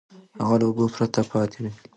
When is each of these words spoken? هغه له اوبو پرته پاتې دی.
هغه 0.41 0.55
له 0.59 0.65
اوبو 0.67 0.85
پرته 0.95 1.21
پاتې 1.31 1.57
دی. 1.63 1.71